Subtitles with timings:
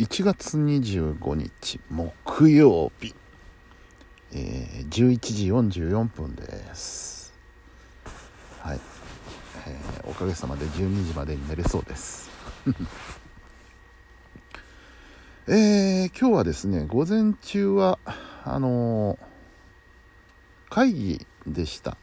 [0.00, 3.14] 1月25日木曜日、
[4.32, 7.34] えー、11時44分です。
[8.60, 8.80] はい、
[9.66, 12.30] えー、おかげさまで12時までに寝れそうです。
[15.46, 17.98] えー、今日はですね午前中は
[18.44, 19.18] あのー、
[20.70, 21.98] 会議でした。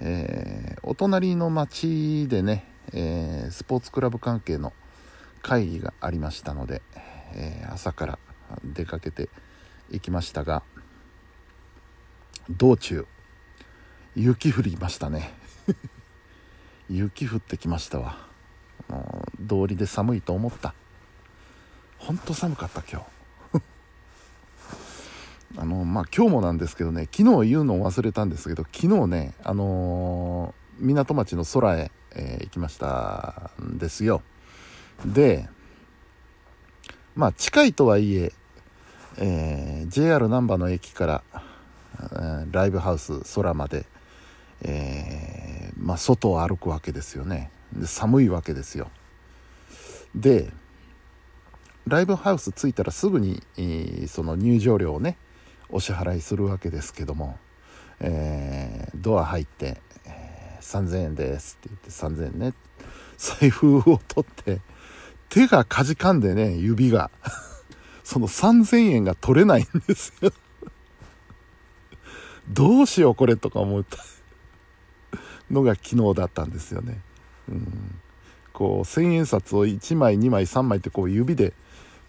[0.00, 4.74] えー、お隣の町でね、えー、スポーツクラブ関係の
[5.44, 6.80] 会議がありましたので、
[7.34, 8.18] えー、朝から
[8.64, 9.28] 出かけて
[9.90, 10.62] いきましたが
[12.48, 13.06] 道中
[14.16, 15.34] 雪降りましたね。
[16.88, 18.16] 雪降ってきましたわ。
[18.88, 20.74] もう道理で寒いと思った。
[21.98, 23.04] ほんと寒かった今
[23.52, 23.62] 日。
[25.60, 34.22] あのまあ今日もなんですけどね昨日言うのを忘れたんですけど昨日ねあのー、港町の空へ、えー、行きましたんですよ。
[35.04, 35.48] で、
[37.14, 38.32] まあ近いとはいえ
[39.18, 43.86] えー、JR 難波の駅から、えー、ライブハウス空まで、
[44.62, 47.50] えー、まあ、外を歩くわけですよね。
[47.72, 48.90] で寒いわけですよ。
[50.14, 50.52] で
[51.86, 53.42] ライブハウス着いたらすぐに、
[54.08, 55.18] その入場料をね
[55.68, 57.38] お支払いするわけですけども、
[58.00, 62.54] えー、ドア入って「え、3000円です」って言って3000円ね
[63.18, 64.60] 財布を取って
[65.34, 67.10] 手がかじかんでね、指が。
[68.04, 70.32] その3000円が取れないんですよ。
[72.48, 73.98] どうしようこれとか思った
[75.50, 77.00] のが昨日だったんですよね。
[77.48, 78.00] うん、
[78.52, 81.52] こう千円札を1枚2枚3枚ってこう指で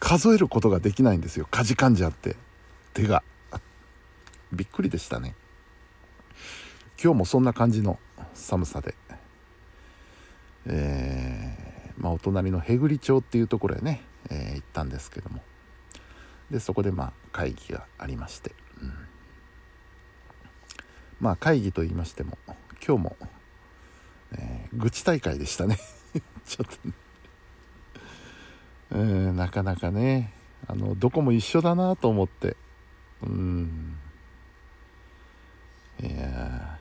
[0.00, 1.46] 数えることができないんですよ。
[1.48, 2.34] かじかんじゃって。
[2.92, 3.22] 手が。
[4.52, 5.36] びっくりでしたね。
[7.00, 8.00] 今日もそんな感じの
[8.34, 8.96] 寒さで。
[10.66, 11.21] えー
[11.98, 15.42] まあ、お隣のへぐり町っていうところへね、えー、行ったんですけども。
[16.52, 18.92] でそこでまあ会議がありまして、うん、
[21.18, 22.36] まあ会議と言いましても
[22.86, 23.16] 今日も、
[24.32, 25.78] えー、愚痴大会でしたね。
[26.44, 26.94] ちょっと、ね、
[28.90, 30.34] えー、なかなかね
[30.66, 32.56] あのどこも一緒だなと思って。
[33.22, 33.96] うん。
[36.00, 36.78] いや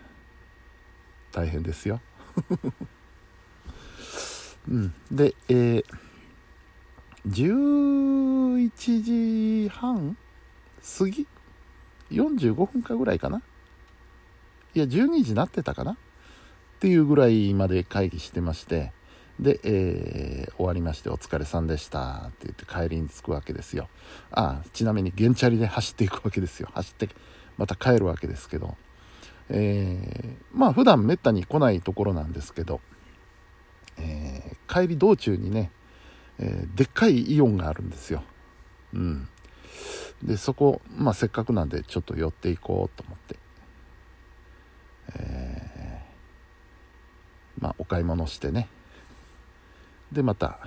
[1.31, 2.01] 大変ですよ。
[4.69, 5.83] うん、で、えー、
[7.25, 10.17] 11時半
[10.97, 11.27] 過ぎ
[12.11, 13.41] ？45分かぐらいかな？
[14.73, 15.93] いや12時なってたかな？
[15.93, 15.95] っ
[16.79, 18.91] ていうぐらいまで会議してまして。
[19.39, 22.27] で、えー、終わりましてお疲れさんでした。
[22.27, 23.89] って言って帰りに着くわけですよ。
[24.31, 26.69] あちなみに原チャリで走っていくわけですよ。
[26.73, 27.09] 走って
[27.57, 28.77] また帰るわけですけど。
[29.49, 32.81] えー、まあ普段めったに来ないところなんですけど。
[33.97, 35.71] えー、帰り道中にね、
[36.39, 38.23] えー、でっかいイオンがあるんですよ。
[38.93, 39.27] うん。
[40.23, 43.35] で、そこ、まあ、せっかくなんでちょっと寄っていこうと思って、
[45.15, 48.67] えー、まあ、お買い物してね。
[50.11, 50.59] で、また、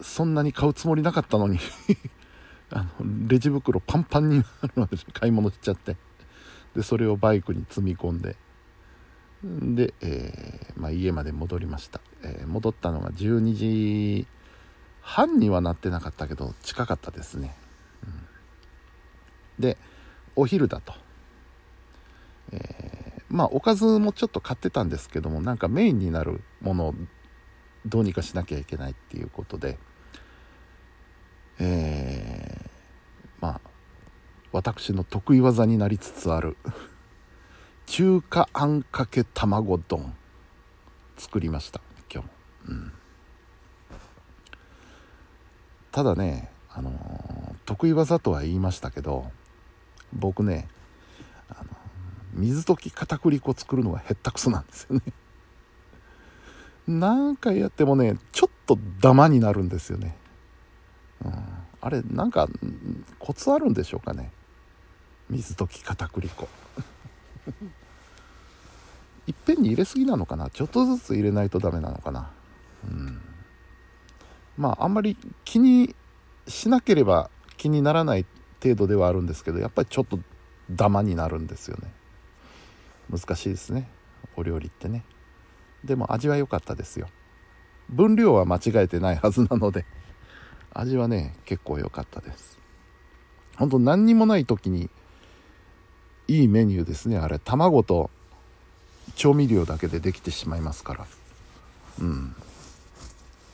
[0.00, 1.58] そんなに買うつもりなかったのに
[2.70, 5.96] あのレジ袋パンパンになるまで買い物しちゃって
[6.74, 8.36] でそれをバイクに積み込んで
[9.44, 14.26] で、えー、まあ、家まで戻りました、えー、戻ったのが12時
[15.02, 17.54] 半にはなってなかったけど近かったですね、
[18.04, 19.76] うん、で
[20.34, 20.94] お昼だと、
[22.52, 26.94] えー、まあおかずもちょっと買ってたんですけどもなんかメインになるものを
[27.84, 29.76] どうにかしなきゃいけないっていうことで
[31.60, 32.70] え、
[33.40, 33.70] まあ
[34.52, 36.56] 私の得意技になりつつある。
[37.86, 40.14] 中華あんかけ卵丼。
[41.16, 41.80] 作りました。
[42.12, 42.32] 今日も、
[42.70, 42.92] うん、
[45.92, 49.30] ただねあの、得意技とは言いましたけど
[50.12, 50.66] 僕ね
[51.48, 51.70] あの
[52.32, 55.02] 水溶き片栗粉作るのがへったくそなんですよね。
[56.88, 60.16] 何回やってもねちょっとダマになるんですよね、
[61.24, 61.32] うん、
[61.80, 62.48] あれなんか
[63.18, 64.32] コツあるんでしょうかね。
[65.30, 66.48] 水溶き片栗粉。
[69.26, 70.50] いっぺんに入れすぎなのかな？
[70.50, 72.30] ちょっとずつ入れないとダメなのかな？
[72.84, 73.20] うん。
[74.56, 75.94] まああんまり気に
[76.46, 78.26] しなければ気にならない
[78.62, 80.18] 程度ではあるんですけどやっぱりちょっと
[80.70, 81.92] ダマになるんですよね。
[83.10, 83.88] 難しいですね。
[84.36, 85.04] お料理ってね。
[85.84, 87.08] でも味は良かったですよ。
[87.90, 89.84] 分量は間違えてないはずなので
[90.72, 92.58] 味はね結構良かったです。
[93.56, 94.90] 本当何にもない時に
[96.26, 97.18] いいメニューですね。
[97.18, 98.10] あれ卵と
[99.14, 101.06] 調味料だけでできてしまいますから。
[102.00, 102.36] うん。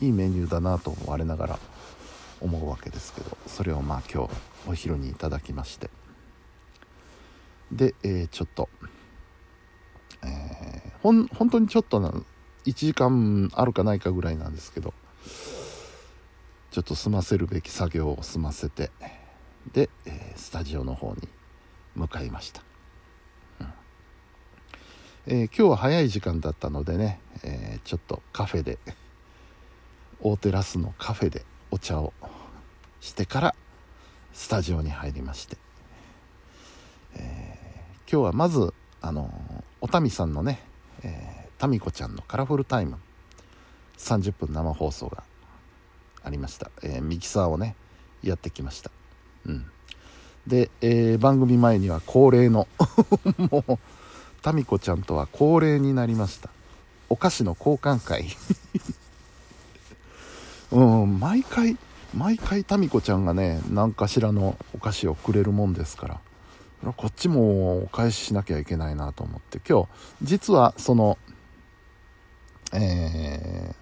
[0.01, 1.59] いいメニューだなと我ながら
[2.41, 3.37] 思うわけですけど。
[3.47, 4.31] それをまあ今日
[4.69, 5.91] お昼にいただきまして。
[7.73, 8.69] で、えー、ちょっと、
[10.23, 12.11] えー、ほん本当にちょっとな
[12.67, 14.95] 1時間あるかないかぐらいなんですけど。
[16.71, 18.93] ちょっと済ませるべき作業を済ませて。
[19.73, 21.29] で、えー、スタジオの方に
[21.95, 22.63] 向かいました、
[23.61, 23.73] うん。
[25.27, 28.79] えー、今日は早い時間だったのでね、えー、ちょっとカフェで
[30.21, 32.13] 大テラスのカフェでお茶を
[33.01, 33.55] してから
[34.33, 35.57] スタジオに入りまして、
[37.15, 39.31] えー、今日はまずあの
[39.81, 40.61] おたみさんのね、
[41.03, 42.99] えー、タミコちゃんのカラフルタイム
[43.99, 45.25] 30分生放送が
[46.23, 47.75] ありました、えー、ミキサーをね
[48.23, 48.91] やってきました。
[49.47, 49.71] うん。
[50.51, 52.69] で、えー、番組前には恒例の
[53.51, 53.79] もう
[54.43, 56.51] タミコちゃんとは恒例になりました。
[57.09, 58.27] お菓子の交換会。
[60.73, 61.79] うん毎回
[62.15, 66.21] 毎回タミコちゃんがね何かしらのお菓子をくれるもんですから。
[66.97, 69.61] こっちもお返ししなきゃいけないなと思って。
[69.67, 69.89] 今日
[70.23, 71.19] 実はその
[72.73, 73.75] えー、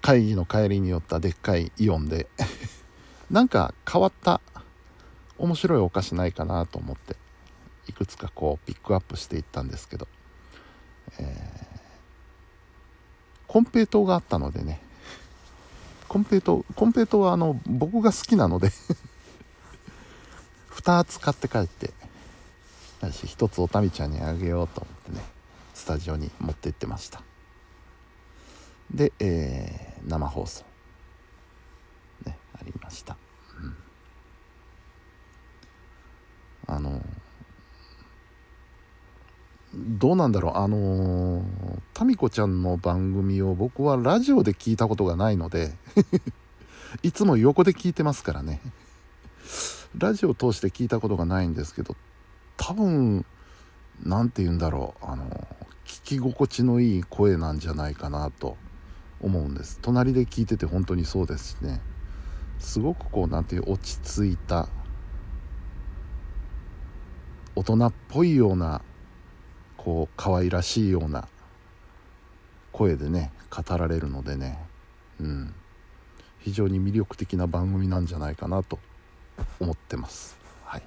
[0.00, 2.28] 会議の帰りに寄ったでっかいイオンで
[3.30, 4.40] なんか変わった
[5.38, 7.16] 面白いお菓子ないかなと思って
[7.88, 10.08] いくつかこうピックアップしていったんですけど、
[11.18, 11.26] えー、
[13.46, 14.80] コンペイトーがあったのでね
[16.08, 18.70] コンペイトコンペイトはあの僕が好きなので
[20.70, 21.92] 2つ買って帰って
[23.00, 25.24] 私1つおたみちゃんにあげようと思ってね
[25.74, 27.22] スタジオに持って行ってました。
[28.92, 30.64] で、えー、生放送。
[32.24, 33.16] ねありました、
[33.60, 33.76] うん、
[36.66, 37.02] あの
[39.74, 40.56] どうなんだろう。
[40.56, 41.44] あの
[41.94, 45.74] タミコちゃんの番組を僕はラジオで聞いたことがないので
[47.02, 48.60] いつも横で聞いてますからね。
[49.96, 51.94] ラジオを通して聞いたことがないんですけど
[52.56, 53.24] 多分
[54.02, 55.04] 何て言うんだろう。
[55.04, 55.46] あの
[55.84, 58.56] 聞き心地のいい声なんじゃないかなと
[59.20, 59.78] 思うんです。
[59.82, 61.80] 隣で聞いてて本当にそうですしね。
[62.58, 64.68] すごくこう何ていう落ち着いた
[67.56, 68.82] 大人っぽいような
[69.76, 71.28] こう可愛らしいような
[72.72, 74.58] 声でね語られるのでね、
[75.20, 75.54] うん、
[76.40, 78.78] 非常に魅力的な番組なんじゃないかなと
[79.60, 80.36] 思ってます。
[80.64, 80.82] はい、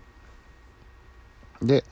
[1.61, 1.85] で、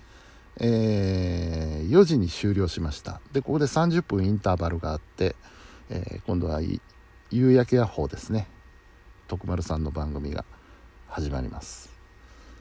[0.59, 3.21] えー、4時に終了しました。
[3.31, 5.35] でここで30分インターバルがあって、
[5.89, 6.59] えー、今度は
[7.31, 8.47] 夕焼け野報ですね。
[9.27, 10.43] 徳丸さんの番組が
[11.07, 11.94] 始まります。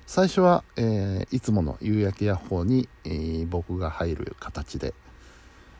[0.06, 4.92] 最初は、えー、いつもの夕焼けヤッホーに、えー、僕が入る形で、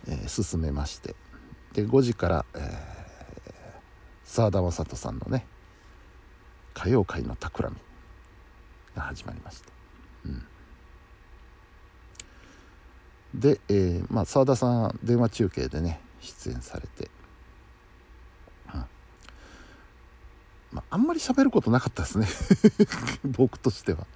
[0.08, 1.14] えー、進めまして
[1.74, 2.94] で5時から、え
[4.24, 5.44] 澤田雅人さんのね
[6.76, 7.80] 歌謡界の企み
[8.96, 9.68] が始まりました、
[10.26, 10.46] うん、
[13.34, 17.10] で、えまあ澤田さん電話中継でね出演されて
[20.74, 22.26] まあ、あんまり喋ることなかったですね。
[23.24, 24.06] 僕としては。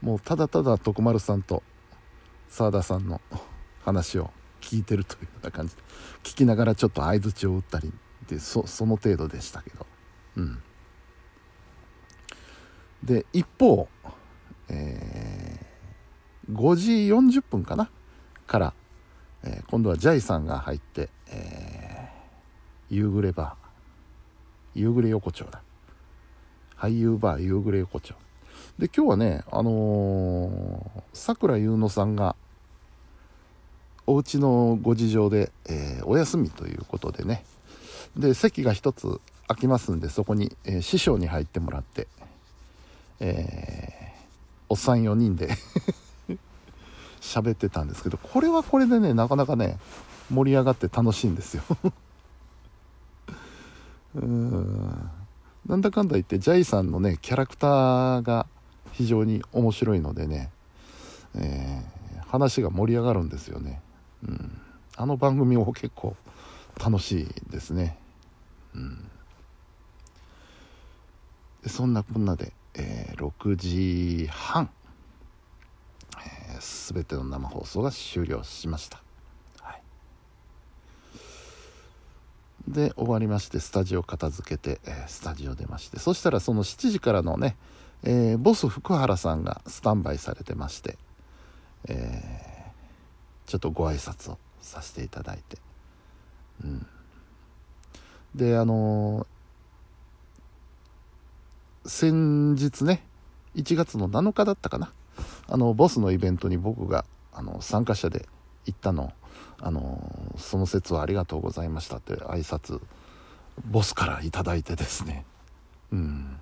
[0.00, 1.62] もうただただ徳丸さんと
[2.48, 3.20] 澤田さんの
[3.84, 4.30] 話を
[4.60, 5.82] 聞いてるというような感じで
[6.22, 7.92] 聞きながらちょっと相づちを打ったり
[8.28, 9.86] でそその程度でしたけど。
[10.36, 10.62] うん。
[13.02, 13.88] で一方、
[14.68, 17.90] えー、5時40分かな？
[18.46, 18.74] から、
[19.42, 25.62] えー、今度はジャイさんが入って、えー、夕暮れバー夕暮れ横丁だ。
[26.86, 28.14] 俳優バー夕暮れ横丁
[28.78, 32.36] で今日はねあのさくらゆうのさんが
[34.06, 37.44] お家のご事情で、えー、お休みということでね。
[38.16, 42.06] で席が1つ空きますんでそこに、えー、師匠に入ってもらって、
[43.18, 44.18] えー、
[44.68, 45.50] おっさん4人で
[47.20, 49.78] 喋ってたんですけどこれはこれでねなかなかね
[50.32, 51.64] 盛り上がって楽しいんですよ。
[54.14, 55.10] うん。
[55.66, 58.46] なんだかんだ言ってジャイさんのねキャラクターが
[58.92, 60.50] 非常に面白いのでね、
[61.36, 63.80] えー、話が盛り上がるんですよね、
[64.22, 64.60] うん、
[64.96, 66.14] あの番組も結構
[66.82, 67.98] 楽しいですね、
[68.76, 69.10] うん、
[71.66, 74.70] そんなこんなで、えー、6時半、
[76.16, 79.05] えー、全ての生放送が終了しました。
[82.68, 87.56] で終わりましてスタジオ片付けて、えー、スタジオ出ましてそしたらその7時からのね、
[88.02, 90.98] えー、ボス福原さんがスタンバイされてまして、
[91.88, 95.58] えー、ちょっとご挨拶をさせていただいて、
[96.64, 96.86] うん、
[98.34, 99.26] であの
[101.84, 103.06] 先日ね
[103.54, 104.92] 1月の7日だったかな
[105.48, 108.26] あのボスのイベントに僕があの参加者で
[108.66, 109.12] 行ったの。
[109.58, 112.80] あのその説はありがとうございましたって挨拶
[113.64, 115.24] ボスから頂いてですね。
[115.92, 116.38] うん。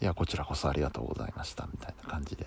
[0.00, 2.46] いやこちらこそありがとうございましたみたいな感じで、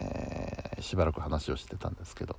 [0.00, 2.36] えー、しばらく話をしてたんですけど。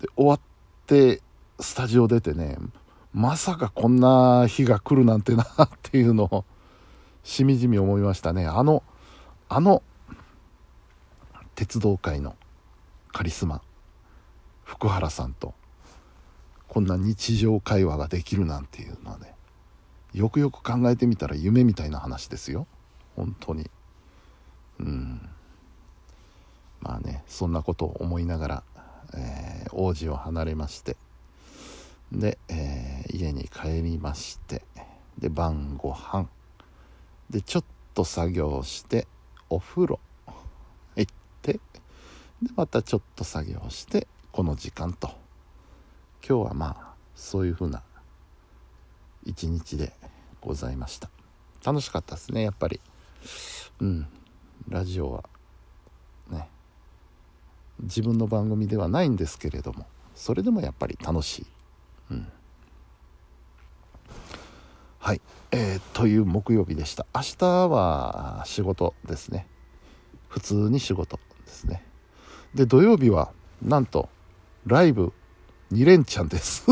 [0.00, 0.40] で終わっ
[0.86, 1.20] て
[1.58, 2.56] スタジオ出てね
[3.12, 6.44] まさかこんな日が来るなんてなっていうのを
[7.24, 8.46] しみじみ思いましたね。
[8.46, 8.82] あの
[9.48, 9.82] あの
[11.56, 12.36] 鉄道界の
[13.12, 13.62] カリスマ
[14.64, 15.54] 福原さんと
[16.68, 19.34] こんな日常会話ができるなんていうのはね
[20.14, 22.66] よくよく考えてみたら夢みたいな話ですよ。
[23.14, 23.70] 本当に。
[24.80, 25.28] うん。
[26.80, 28.62] まあねそんなことを思いながら、
[29.14, 30.96] えー、王子を離れまして
[32.12, 34.62] で、えー、家に帰りまして
[35.18, 36.28] で晩ご飯
[37.30, 39.06] でちょっと作業して
[39.50, 40.00] お風呂
[40.96, 41.58] 行って
[42.42, 45.08] でまたちょっと作業してこの時間と。
[46.26, 47.82] 今日はまあそういう風な
[49.24, 49.92] 一日で
[50.40, 51.10] ございました。
[51.64, 52.80] 楽しかったですねやっぱり。
[53.80, 54.06] うん。
[54.68, 55.24] ラジオは
[56.30, 56.48] ね。
[57.80, 61.46] 自分の番組ではないんですけれどもそれでもやっぱり楽しい、
[62.10, 62.28] うん、
[64.98, 65.20] はい、
[65.52, 67.06] えー、という木曜日でした。
[67.14, 69.46] 明日は仕事ですね。
[70.28, 71.84] 普通に仕事ですね。
[72.54, 74.08] で土曜日はなんと
[74.66, 75.12] ライブ
[75.72, 76.66] 2連チャンです。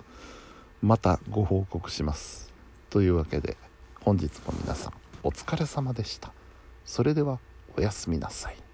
[0.82, 2.52] またご報告します。
[2.90, 3.56] というわけで
[4.00, 6.32] 本日も皆さんお疲れ様でした。
[6.84, 7.38] それでは
[7.76, 8.65] おやすみなさい。